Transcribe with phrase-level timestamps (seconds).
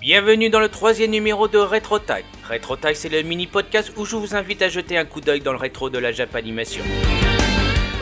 [0.00, 2.24] Bienvenue dans le troisième numéro de Retro Time.
[2.48, 5.42] Retro Time, c'est le mini podcast où je vous invite à jeter un coup d'œil
[5.42, 6.82] dans le rétro de la Japanimation.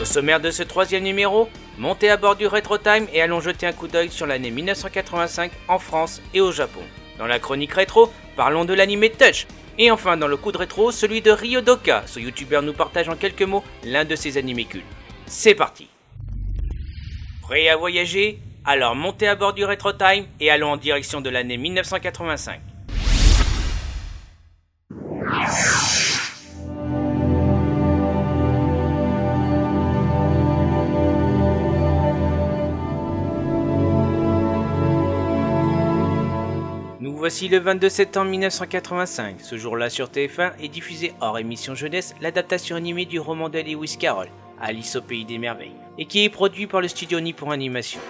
[0.01, 3.67] Au sommaire de ce troisième numéro, montez à bord du Retro Time et allons jeter
[3.67, 6.79] un coup d'œil sur l'année 1985 en France et au Japon.
[7.17, 9.45] Dans la chronique rétro, parlons de l'anime Touch.
[9.77, 12.03] Et enfin, dans le coup de rétro, celui de Ryodoka.
[12.05, 14.85] Ce youtubeur nous partage en quelques mots l'un de ses animés cultes.
[15.25, 15.89] C'est parti
[17.41, 18.39] Prêt à voyager?
[18.65, 22.59] Alors montez à bord du Retro Time et allons en direction de l'année 1985.
[36.99, 39.37] Nous voici le 22 septembre 1985.
[39.39, 43.95] Ce jour-là sur TF1 est diffusé hors émission jeunesse l'adaptation animée du roman de Lewis
[43.97, 44.27] Carroll,
[44.61, 48.01] Alice au pays des merveilles, et qui est produit par le studio Nippon Animation.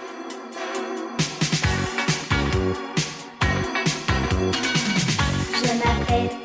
[6.10, 6.39] Je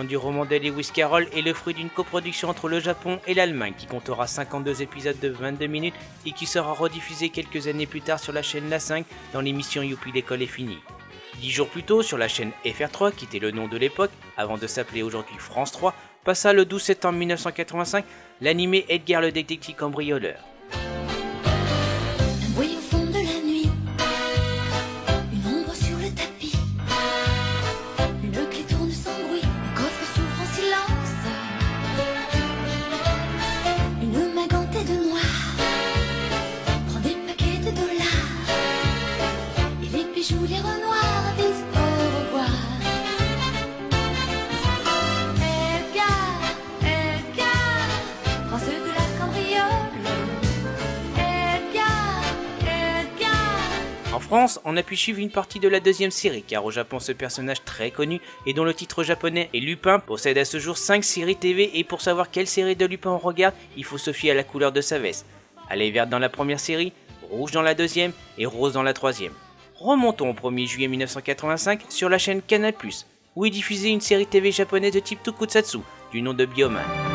[0.00, 3.74] du roman de Lewis Carroll est le fruit d'une coproduction entre le Japon et l'Allemagne
[3.76, 8.18] qui comptera 52 épisodes de 22 minutes et qui sera rediffusé quelques années plus tard
[8.18, 9.04] sur la chaîne La 5
[9.34, 10.78] dans l'émission Youpi l'école est finie.
[11.40, 14.56] Dix jours plus tôt, sur la chaîne FR3, qui était le nom de l'époque, avant
[14.56, 18.04] de s'appeler aujourd'hui France 3, passa le 12 septembre 1985
[18.40, 20.38] l'animé Edgar le détective cambrioleur.
[54.32, 57.12] France, on a pu suivre une partie de la deuxième série, car au Japon, ce
[57.12, 61.04] personnage très connu et dont le titre japonais est Lupin possède à ce jour 5
[61.04, 64.30] séries TV et pour savoir quelle série de Lupin on regarde, il faut se fier
[64.30, 65.26] à la couleur de sa veste.
[65.68, 66.94] Elle est verte dans la première série,
[67.30, 69.34] rouge dans la deuxième et rose dans la troisième.
[69.74, 72.72] Remontons au 1er juillet 1985 sur la chaîne Canal+,
[73.36, 77.11] où est diffusée une série TV japonaise de type Tokusatsu, du nom de Bioman.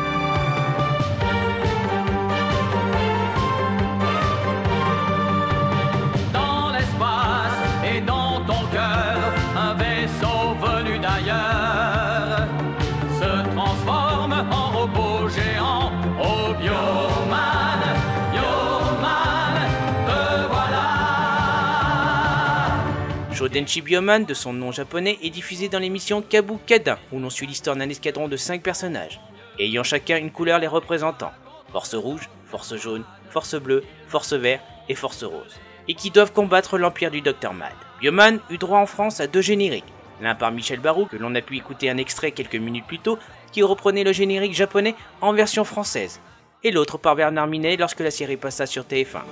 [23.58, 27.48] Shodenshi Bioman, de son nom japonais, est diffusé dans l'émission Kabu Kadin, où l'on suit
[27.48, 29.20] l'histoire d'un escadron de 5 personnages,
[29.58, 31.32] ayant chacun une couleur les représentant.
[31.72, 35.56] Force rouge, force jaune, force bleue, force vert et force rose.
[35.88, 37.72] Et qui doivent combattre l'empire du Dr Mad.
[38.00, 39.92] Bioman eut droit en France à deux génériques.
[40.20, 43.18] L'un par Michel Barou, que l'on a pu écouter un extrait quelques minutes plus tôt,
[43.50, 46.20] qui reprenait le générique japonais en version française.
[46.62, 49.22] Et l'autre par Bernard Minet lorsque la série passa sur TF1.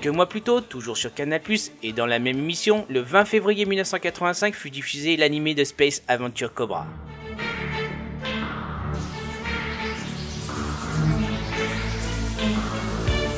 [0.00, 1.42] Quelques mois plus tôt, toujours sur Canal+,
[1.82, 6.54] et dans la même émission, le 20 février 1985 fut diffusé l'animé de Space Adventure
[6.54, 6.86] Cobra.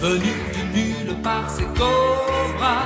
[0.01, 2.85] Venu du nulle part, c'est Cobra.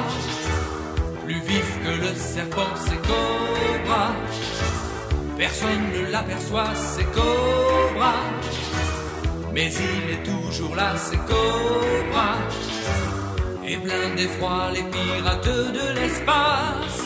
[1.27, 4.15] Plus vif que le serpent, c'est Cobra.
[5.37, 8.15] Personne ne l'aperçoit, c'est Cobra.
[9.53, 12.39] Mais il est toujours là, c'est Cobra.
[13.67, 17.05] D'effroi, les pirates de l'espace.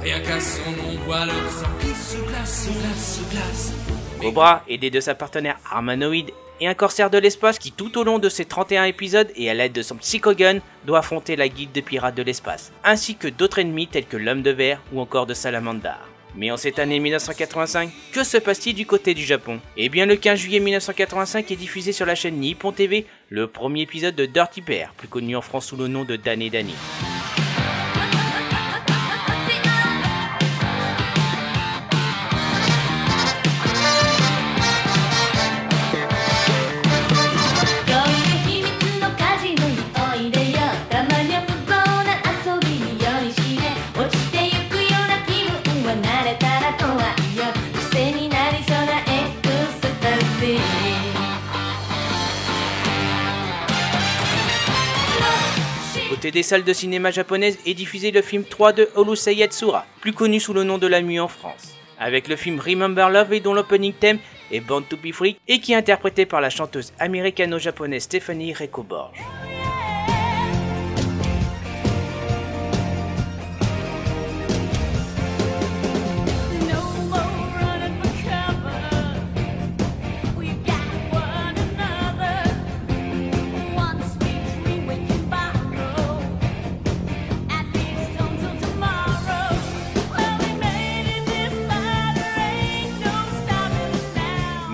[0.00, 3.72] Rien qu'à son nom, se glace, se glace, se glace.
[4.20, 6.26] Cobra, aidé de sa partenaire Armanoid
[6.60, 9.54] et un corsaire de l'espace qui tout au long de ses 31 épisodes et à
[9.54, 13.58] l'aide de son psychogun doit affronter la guilde de pirates de l'espace, ainsi que d'autres
[13.58, 16.09] ennemis tels que l'homme de verre ou encore de Salamandar.
[16.36, 19.60] Mais en cette année 1985, que se passe-t-il du côté du Japon?
[19.76, 23.82] Eh bien le 15 juillet 1985 est diffusé sur la chaîne Nippon TV le premier
[23.82, 26.50] épisode de Dirty Bear, plus connu en France sous le nom de Dan et
[56.28, 60.38] Des salles de cinéma japonaises est diffusé le film 3 de Olusei Yatsura, plus connu
[60.38, 61.74] sous le nom de La Mue en France.
[61.98, 64.18] Avec le film Remember Love et dont l'opening theme
[64.52, 69.18] est Born to be Free et qui est interprété par la chanteuse américano-japonaise Stephanie Reco-Borge.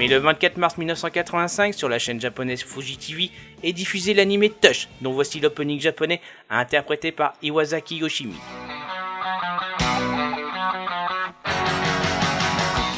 [0.06, 3.32] Mais le 24 mars 1985, sur la chaîne japonaise Fuji TV,
[3.64, 8.36] est diffusé l'anime Touch, dont voici l'opening japonais interprété par Iwasaki Yoshimi.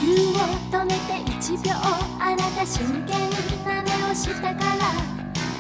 [0.04, 0.40] 呼吸を
[0.72, 1.72] 止めて1秒
[2.20, 3.18] あなた真剣
[3.66, 4.78] な目をしたから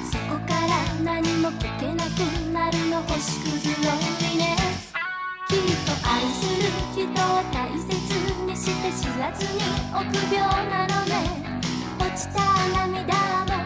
[0.10, 0.72] そこから
[1.04, 2.20] 何も聞けなく
[2.54, 4.94] なるの星屑ロンリネス
[5.48, 8.07] きっと愛する人を大切に
[8.69, 9.61] 」して知らずに
[9.95, 11.13] 臆病なのね。
[11.99, 12.39] 落ちた
[12.87, 13.15] 涙
[13.47, 13.65] も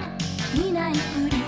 [0.54, 1.41] 見ないふり。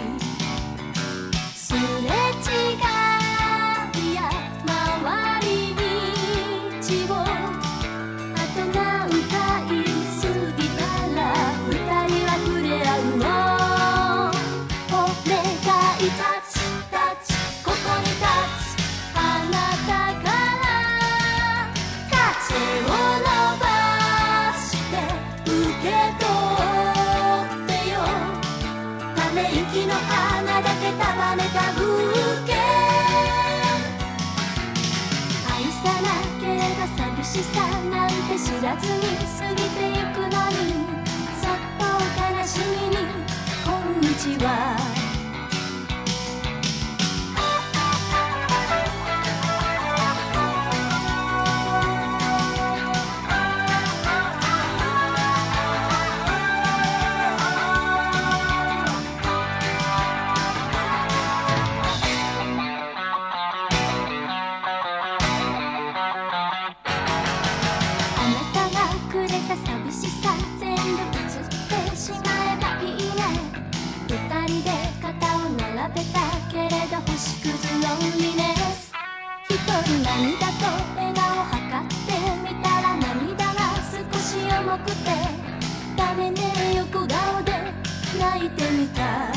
[38.64, 39.02] 知らずに
[39.38, 39.73] 過ぎ
[75.94, 76.18] てた
[76.50, 78.92] けれど星屑ロンリネス
[79.48, 82.12] 一人涙と笑顔測って
[82.42, 85.10] みたら涙が少し重くて
[85.96, 86.40] ダメね
[86.76, 87.52] 横顔で
[88.18, 89.28] 泣いてみた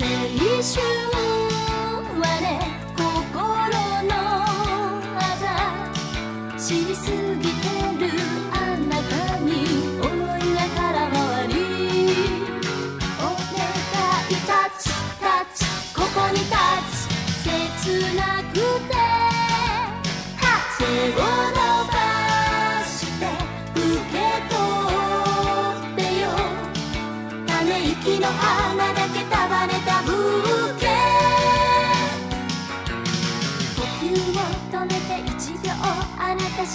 [0.00, 0.08] 青
[0.62, 1.11] 春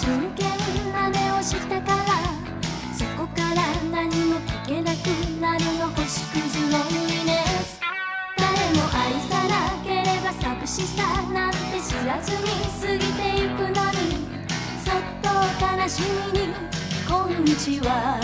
[0.00, 0.46] 真剣
[0.92, 2.04] な目をしたから
[2.96, 5.08] そこから何も聞けなく
[5.40, 7.80] なるの星屑ロンリネス
[8.36, 11.02] 誰も愛さなければ寂しさ
[11.32, 12.46] なんて知らずに
[12.80, 14.28] 過ぎてゆくのに
[14.84, 15.28] そっと
[15.82, 16.02] 悲し
[16.32, 16.54] みに
[17.10, 18.20] 「こんにちは」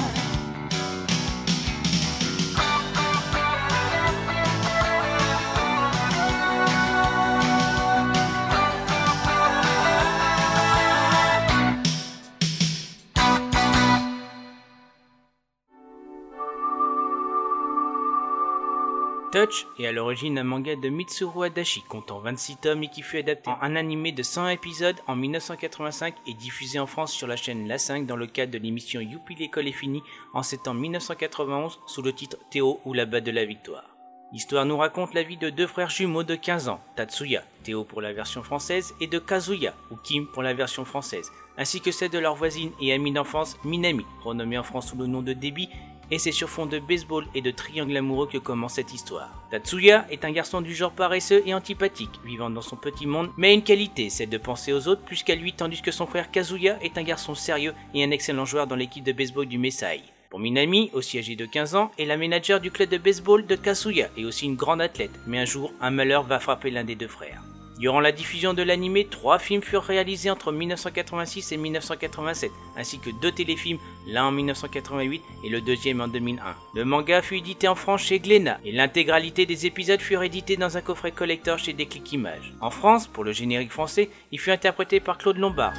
[19.35, 23.19] Touch est à l'origine un manga de Mitsuru Adachi comptant 26 tomes et qui fut
[23.19, 27.35] adapté en un animé de 100 épisodes en 1985 et diffusé en France sur la
[27.35, 31.81] chaîne La 5 dans le cadre de l'émission Youpi l'école est finie en septembre 1991
[31.85, 33.97] sous le titre Théo ou la de la victoire.
[34.33, 38.03] L'histoire nous raconte la vie de deux frères jumeaux de 15 ans, Tatsuya, Théo pour
[38.03, 42.11] la version française, et de Kazuya, ou Kim pour la version française, ainsi que celle
[42.11, 45.71] de leur voisine et amie d'enfance, Minami, renommée en France sous le nom de Debbie,
[46.11, 49.31] et c'est sur fond de baseball et de triangle amoureux que commence cette histoire.
[49.51, 53.49] Tatsuya est un garçon du genre paresseux et antipathique, vivant dans son petit monde, mais
[53.49, 56.31] a une qualité, celle de penser aux autres plus qu'à lui, tandis que son frère
[56.31, 60.01] Kazuya est un garçon sérieux et un excellent joueur dans l'équipe de baseball du Messai.
[60.31, 63.55] Pour Minami, aussi âgée de 15 ans, est la manager du club de baseball de
[63.55, 66.97] Kazuya et aussi une grande athlète, mais un jour, un malheur va frapper l'un des
[66.97, 67.41] deux frères.
[67.79, 73.11] Durant la diffusion de l'anime, trois films furent réalisés entre 1986 et 1987, ainsi que
[73.11, 76.55] deux téléfilms, l'un en 1988 et le deuxième en 2001.
[76.75, 80.77] Le manga fut édité en France chez Glénat, et l'intégralité des épisodes furent édités dans
[80.77, 82.53] un coffret collector chez Déclic Images.
[82.61, 85.75] En France, pour le générique français, il fut interprété par Claude Lombard.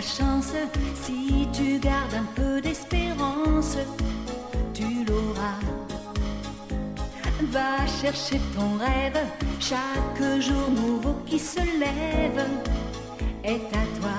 [0.00, 0.54] Chance,
[0.94, 3.76] si tu gardes un peu d'espérance,
[4.72, 5.60] tu l'auras.
[7.52, 9.18] Va chercher ton rêve,
[9.60, 12.44] chaque jour nouveau qui se lève
[13.44, 14.18] est à toi.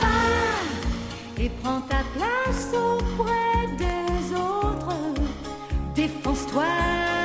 [0.00, 4.96] Va et prends ta place auprès des autres,
[5.94, 7.17] défonce-toi.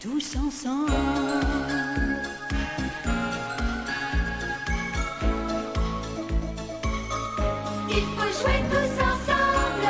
[0.00, 0.92] Tous ensemble.
[7.88, 9.88] Il faut jouer tous ensemble.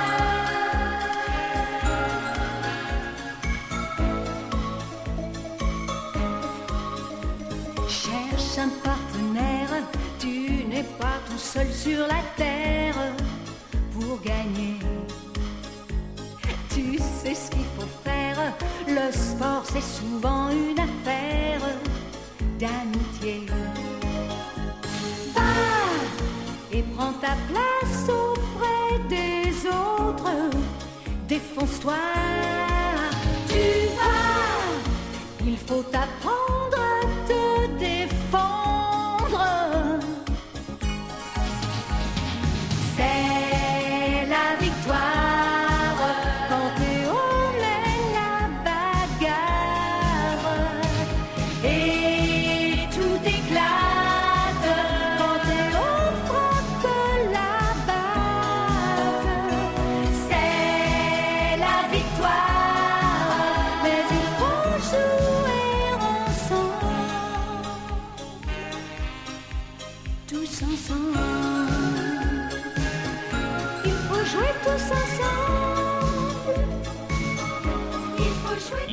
[7.88, 9.70] Cherche un partenaire,
[10.18, 12.96] tu n'es pas tout seul sur la terre
[13.92, 14.75] pour gagner.
[19.06, 21.60] Le sport c'est souvent une affaire
[22.58, 23.46] d'amitié.
[25.34, 25.42] Va
[26.72, 30.32] et prends ta place auprès des autres,
[31.28, 31.94] défonce-toi.
[33.48, 36.45] Tu vas, il faut apprendre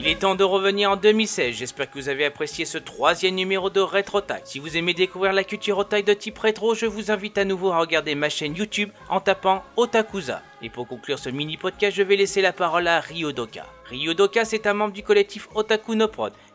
[0.05, 3.69] Il est temps de revenir en 2016, j'espère que vous avez apprécié ce troisième numéro
[3.69, 4.19] de Retro.
[4.43, 7.71] Si vous aimez découvrir la culture otaku de type rétro, je vous invite à nouveau
[7.71, 10.41] à regarder ma chaîne YouTube en tapant Otakuza.
[10.61, 13.65] Et pour conclure ce mini podcast, je vais laisser la parole à Ryodoka.
[13.89, 15.95] Ryodoka, c'est un membre du collectif Otaku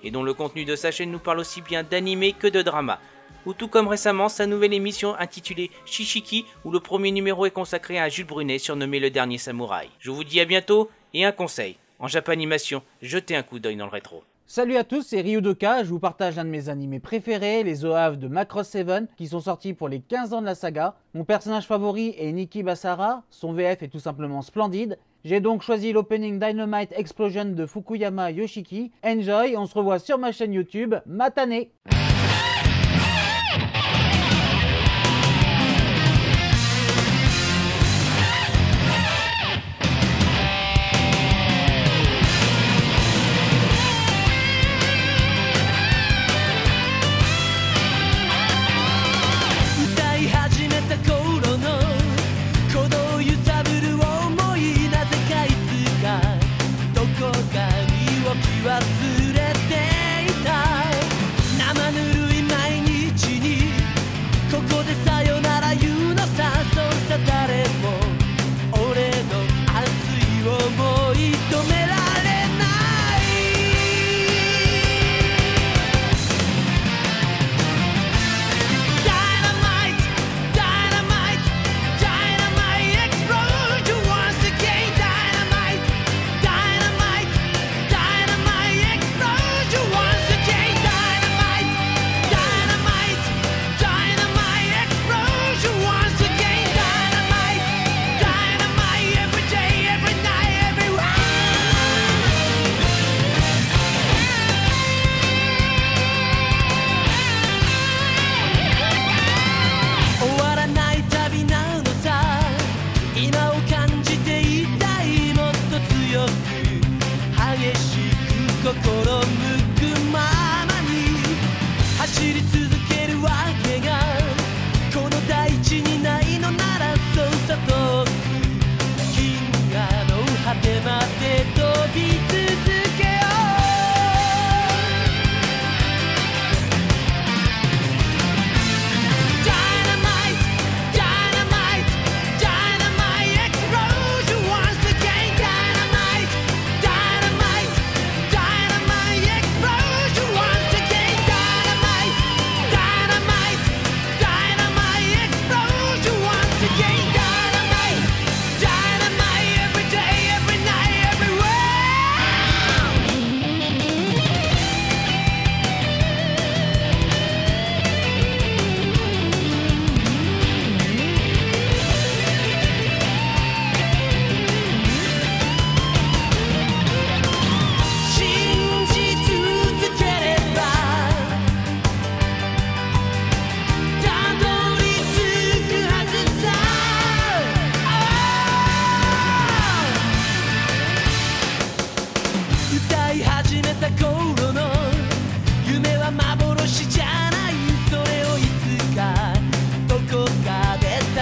[0.02, 3.00] et dont le contenu de sa chaîne nous parle aussi bien d'anime que de drama.
[3.47, 7.99] Ou tout comme récemment sa nouvelle émission intitulée Shishiki, où le premier numéro est consacré
[7.99, 9.88] à Jules Brunet, surnommé le dernier samouraï.
[10.00, 11.78] Je vous dis à bientôt, et un conseil.
[12.00, 14.23] En Japanimation, jetez un coup d'œil dans le rétro.
[14.47, 18.19] Salut à tous, c'est Ryudoka, je vous partage un de mes animés préférés, les OAV
[18.19, 20.95] de Macross 7, qui sont sortis pour les 15 ans de la saga.
[21.12, 24.97] Mon personnage favori est Nikki Basara, son VF est tout simplement splendide.
[25.25, 28.93] J'ai donc choisi l'opening Dynamite Explosion de Fukuyama Yoshiki.
[29.05, 31.64] Enjoy, on se revoit sur ma chaîne YouTube, Matane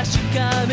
[0.07, 0.65] machucar.